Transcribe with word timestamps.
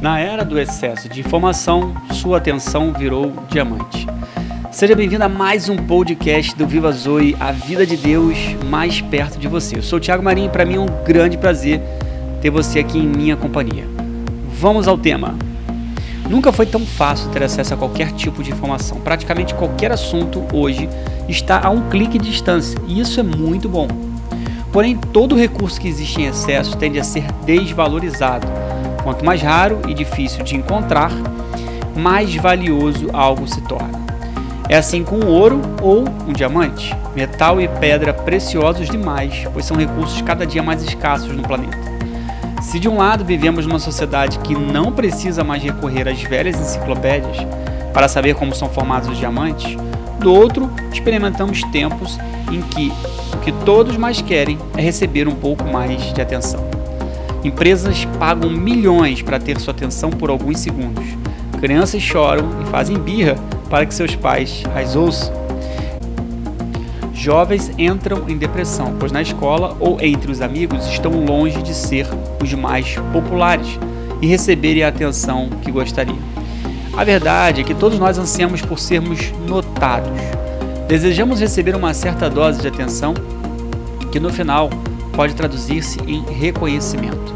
Na 0.00 0.18
era 0.18 0.46
do 0.46 0.58
excesso 0.58 1.10
de 1.10 1.20
informação, 1.20 1.94
sua 2.12 2.38
atenção 2.38 2.90
virou 2.90 3.34
diamante. 3.50 4.06
Seja 4.72 4.96
bem-vindo 4.96 5.22
a 5.22 5.28
mais 5.28 5.68
um 5.68 5.76
podcast 5.76 6.56
do 6.56 6.66
Viva 6.66 6.90
Zoe, 6.90 7.36
a 7.38 7.52
vida 7.52 7.84
de 7.84 7.98
Deus 7.98 8.38
mais 8.64 9.02
perto 9.02 9.38
de 9.38 9.46
você. 9.46 9.76
Eu 9.76 9.82
sou 9.82 9.98
o 9.98 10.00
Thiago 10.00 10.22
Marinho 10.22 10.46
e 10.46 10.50
para 10.50 10.64
mim 10.64 10.76
é 10.76 10.80
um 10.80 11.04
grande 11.04 11.36
prazer 11.36 11.82
ter 12.40 12.48
você 12.48 12.78
aqui 12.78 12.96
em 12.96 13.06
minha 13.06 13.36
companhia. 13.36 13.84
Vamos 14.54 14.88
ao 14.88 14.96
tema. 14.96 15.34
Nunca 16.30 16.50
foi 16.50 16.64
tão 16.64 16.80
fácil 16.86 17.28
ter 17.30 17.42
acesso 17.42 17.74
a 17.74 17.76
qualquer 17.76 18.10
tipo 18.12 18.42
de 18.42 18.52
informação. 18.52 19.02
Praticamente 19.02 19.54
qualquer 19.54 19.92
assunto 19.92 20.42
hoje 20.50 20.88
está 21.28 21.60
a 21.62 21.68
um 21.68 21.90
clique 21.90 22.18
de 22.18 22.30
distância 22.30 22.80
e 22.88 23.00
isso 23.00 23.20
é 23.20 23.22
muito 23.22 23.68
bom. 23.68 23.86
Porém, 24.72 24.96
todo 24.96 25.36
recurso 25.36 25.78
que 25.78 25.88
existe 25.88 26.22
em 26.22 26.26
excesso 26.26 26.74
tende 26.78 26.98
a 26.98 27.04
ser 27.04 27.30
desvalorizado 27.44 28.46
Quanto 29.10 29.24
mais 29.24 29.42
raro 29.42 29.80
e 29.88 29.92
difícil 29.92 30.44
de 30.44 30.54
encontrar, 30.54 31.10
mais 31.96 32.32
valioso 32.36 33.08
algo 33.12 33.44
se 33.44 33.60
torna. 33.62 33.98
É 34.68 34.76
assim 34.76 35.02
com 35.02 35.16
o 35.16 35.26
ouro 35.26 35.60
ou 35.82 36.04
um 36.28 36.32
diamante, 36.32 36.96
metal 37.12 37.60
e 37.60 37.66
pedra 37.66 38.14
preciosos 38.14 38.88
demais, 38.88 39.48
pois 39.52 39.64
são 39.64 39.76
recursos 39.76 40.22
cada 40.22 40.46
dia 40.46 40.62
mais 40.62 40.80
escassos 40.84 41.32
no 41.32 41.42
planeta. 41.42 41.76
Se 42.62 42.78
de 42.78 42.88
um 42.88 42.98
lado 42.98 43.24
vivemos 43.24 43.66
numa 43.66 43.80
sociedade 43.80 44.38
que 44.38 44.54
não 44.54 44.92
precisa 44.92 45.42
mais 45.42 45.60
recorrer 45.60 46.06
às 46.06 46.22
velhas 46.22 46.60
enciclopédias 46.60 47.36
para 47.92 48.06
saber 48.06 48.36
como 48.36 48.54
são 48.54 48.68
formados 48.68 49.08
os 49.08 49.18
diamantes, 49.18 49.76
do 50.20 50.32
outro 50.32 50.70
experimentamos 50.92 51.64
tempos 51.72 52.16
em 52.52 52.62
que 52.62 52.92
o 53.34 53.38
que 53.38 53.50
todos 53.64 53.96
mais 53.96 54.22
querem 54.22 54.56
é 54.76 54.80
receber 54.80 55.26
um 55.26 55.34
pouco 55.34 55.64
mais 55.64 56.00
de 56.14 56.22
atenção. 56.22 56.79
Empresas 57.42 58.04
pagam 58.18 58.50
milhões 58.50 59.22
para 59.22 59.38
ter 59.38 59.58
sua 59.58 59.72
atenção 59.72 60.10
por 60.10 60.28
alguns 60.28 60.58
segundos. 60.58 61.04
Crianças 61.60 62.02
choram 62.02 62.44
e 62.62 62.66
fazem 62.70 62.98
birra 62.98 63.36
para 63.68 63.86
que 63.86 63.94
seus 63.94 64.14
pais 64.14 64.62
as 64.74 64.94
ouçam. 64.96 65.32
Jovens 67.14 67.70
entram 67.78 68.28
em 68.28 68.36
depressão, 68.36 68.94
pois 68.98 69.12
na 69.12 69.20
escola 69.20 69.76
ou 69.78 70.00
entre 70.00 70.30
os 70.30 70.40
amigos 70.40 70.86
estão 70.86 71.24
longe 71.24 71.62
de 71.62 71.74
ser 71.74 72.06
os 72.42 72.52
mais 72.54 72.96
populares 73.12 73.78
e 74.22 74.26
receberem 74.26 74.82
a 74.82 74.88
atenção 74.88 75.50
que 75.62 75.70
gostariam. 75.70 76.18
A 76.96 77.04
verdade 77.04 77.60
é 77.60 77.64
que 77.64 77.74
todos 77.74 77.98
nós 77.98 78.18
ansiamos 78.18 78.60
por 78.62 78.78
sermos 78.78 79.32
notados. 79.46 80.10
Desejamos 80.88 81.40
receber 81.40 81.76
uma 81.76 81.94
certa 81.94 82.28
dose 82.28 82.60
de 82.60 82.68
atenção 82.68 83.14
que 84.10 84.18
no 84.18 84.30
final 84.30 84.68
pode 85.10 85.34
traduzir-se 85.34 86.00
em 86.06 86.22
reconhecimento. 86.22 87.34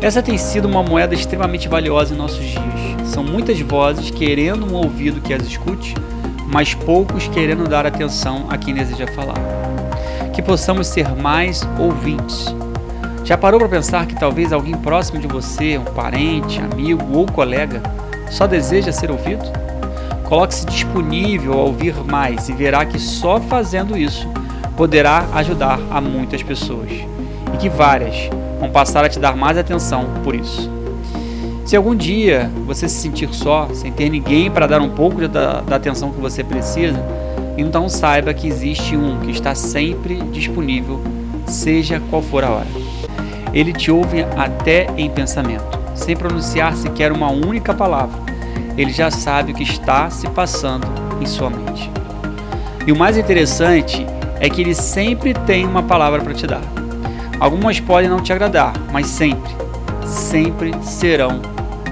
Essa 0.00 0.22
tem 0.22 0.38
sido 0.38 0.68
uma 0.68 0.82
moeda 0.82 1.14
extremamente 1.14 1.68
valiosa 1.68 2.14
em 2.14 2.16
nossos 2.16 2.44
dias. 2.44 3.08
São 3.08 3.24
muitas 3.24 3.58
vozes 3.60 4.10
querendo 4.10 4.64
um 4.64 4.76
ouvido 4.76 5.20
que 5.20 5.34
as 5.34 5.42
escute, 5.42 5.94
mas 6.52 6.72
poucos 6.72 7.26
querendo 7.28 7.68
dar 7.68 7.84
atenção 7.84 8.46
a 8.48 8.56
quem 8.56 8.74
deseja 8.74 9.06
falar. 9.08 9.38
Que 10.32 10.40
possamos 10.40 10.86
ser 10.86 11.08
mais 11.16 11.66
ouvintes. 11.78 12.54
Já 13.24 13.36
parou 13.36 13.58
para 13.58 13.68
pensar 13.68 14.06
que 14.06 14.14
talvez 14.14 14.52
alguém 14.52 14.74
próximo 14.74 15.20
de 15.20 15.26
você, 15.26 15.76
um 15.76 15.84
parente, 15.84 16.60
amigo 16.60 17.04
ou 17.12 17.26
colega, 17.26 17.82
só 18.30 18.46
deseja 18.46 18.92
ser 18.92 19.10
ouvido? 19.10 19.44
Coloque-se 20.24 20.64
disponível 20.66 21.54
a 21.54 21.62
ouvir 21.64 21.94
mais 22.04 22.48
e 22.48 22.52
verá 22.52 22.86
que 22.86 22.98
só 22.98 23.40
fazendo 23.40 23.98
isso 23.98 24.28
poderá 24.78 25.26
ajudar 25.34 25.80
a 25.90 26.00
muitas 26.00 26.40
pessoas 26.40 26.88
e 27.52 27.56
que 27.58 27.68
várias 27.68 28.30
vão 28.60 28.70
passar 28.70 29.04
a 29.04 29.08
te 29.08 29.18
dar 29.18 29.36
mais 29.36 29.58
atenção 29.58 30.06
por 30.22 30.36
isso. 30.36 30.70
Se 31.66 31.74
algum 31.76 31.96
dia 31.96 32.48
você 32.64 32.88
se 32.88 32.94
sentir 32.94 33.28
só, 33.34 33.68
sem 33.74 33.90
ter 33.90 34.08
ninguém 34.08 34.48
para 34.48 34.68
dar 34.68 34.80
um 34.80 34.90
pouco 34.90 35.26
da, 35.26 35.62
da 35.62 35.74
atenção 35.74 36.12
que 36.12 36.20
você 36.20 36.44
precisa, 36.44 36.96
então 37.56 37.88
saiba 37.88 38.32
que 38.32 38.46
existe 38.46 38.96
um 38.96 39.18
que 39.18 39.32
está 39.32 39.52
sempre 39.52 40.22
disponível, 40.30 41.02
seja 41.44 42.00
qual 42.08 42.22
for 42.22 42.44
a 42.44 42.50
hora. 42.50 42.68
Ele 43.52 43.72
te 43.72 43.90
ouve 43.90 44.24
até 44.36 44.86
em 44.96 45.10
pensamento, 45.10 45.76
sem 45.96 46.16
pronunciar 46.16 46.76
sequer 46.76 47.10
uma 47.10 47.30
única 47.30 47.74
palavra. 47.74 48.16
Ele 48.76 48.92
já 48.92 49.10
sabe 49.10 49.50
o 49.50 49.54
que 49.56 49.64
está 49.64 50.08
se 50.08 50.28
passando 50.28 50.86
em 51.20 51.26
sua 51.26 51.50
mente. 51.50 51.90
E 52.86 52.92
o 52.92 52.96
mais 52.96 53.16
interessante 53.18 54.06
é 54.40 54.48
que 54.48 54.60
ele 54.60 54.74
sempre 54.74 55.34
tem 55.34 55.66
uma 55.66 55.82
palavra 55.82 56.20
para 56.20 56.34
te 56.34 56.46
dar. 56.46 56.62
Algumas 57.40 57.78
podem 57.80 58.08
não 58.08 58.20
te 58.20 58.32
agradar, 58.32 58.72
mas 58.92 59.06
sempre, 59.06 59.50
sempre 60.04 60.72
serão 60.82 61.40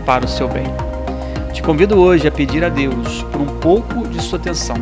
para 0.05 0.25
o 0.25 0.29
seu 0.29 0.49
bem. 0.49 0.67
Te 1.53 1.63
convido 1.63 1.99
hoje 1.99 2.27
a 2.27 2.33
pedir 2.33 2.65
a 2.65 2.69
Deus 2.69 3.23
por 3.33 3.41
um 3.41 3.59
pouco 3.59 4.07
de 4.09 4.21
sua 4.23 4.39
atenção. 4.39 4.77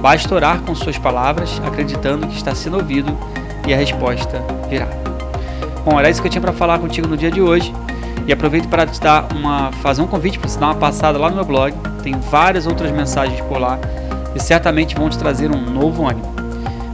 Basta 0.00 0.34
orar 0.34 0.60
com 0.62 0.74
suas 0.74 0.98
palavras, 0.98 1.60
acreditando 1.64 2.26
que 2.26 2.36
está 2.36 2.54
sendo 2.54 2.76
ouvido 2.76 3.16
e 3.66 3.72
a 3.72 3.76
resposta 3.76 4.42
virá. 4.68 4.88
Bom, 5.84 5.98
era 5.98 6.10
isso 6.10 6.20
que 6.20 6.26
eu 6.26 6.30
tinha 6.30 6.42
para 6.42 6.52
falar 6.52 6.78
contigo 6.78 7.06
no 7.08 7.16
dia 7.16 7.30
de 7.30 7.40
hoje. 7.40 7.72
E 8.26 8.32
aproveito 8.32 8.68
para 8.68 8.86
te 8.86 9.00
dar 9.00 9.26
uma, 9.34 9.72
fazer 9.82 10.00
um 10.02 10.06
convite 10.06 10.38
para 10.38 10.48
você 10.48 10.58
dar 10.58 10.66
uma 10.66 10.74
passada 10.76 11.18
lá 11.18 11.28
no 11.28 11.36
meu 11.36 11.44
blog. 11.44 11.74
Tem 12.02 12.14
várias 12.30 12.66
outras 12.66 12.90
mensagens 12.92 13.40
por 13.42 13.58
lá 13.58 13.78
e 14.34 14.40
certamente 14.40 14.94
vão 14.94 15.08
te 15.08 15.18
trazer 15.18 15.50
um 15.50 15.60
novo 15.60 16.08
ânimo. 16.08 16.41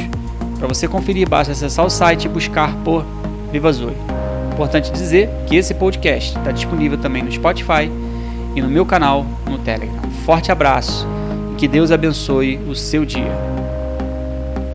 Para 0.56 0.68
você 0.68 0.86
conferir, 0.86 1.28
basta 1.28 1.50
acessar 1.50 1.84
o 1.84 1.90
site 1.90 2.26
e 2.26 2.28
buscar 2.28 2.72
por 2.84 3.04
Viva 3.50 3.72
Zoe. 3.72 3.96
Importante 4.52 4.92
dizer 4.92 5.28
que 5.48 5.56
esse 5.56 5.74
podcast 5.74 6.38
está 6.38 6.52
disponível 6.52 6.96
também 6.96 7.24
no 7.24 7.32
Spotify 7.32 7.90
e 8.54 8.62
no 8.62 8.68
meu 8.68 8.86
canal 8.86 9.26
no 9.48 9.58
Telegram. 9.58 10.00
Forte 10.24 10.52
abraço 10.52 11.08
e 11.52 11.56
que 11.56 11.66
Deus 11.66 11.90
abençoe 11.90 12.56
o 12.68 12.76
seu 12.76 13.04
dia. 13.04 13.36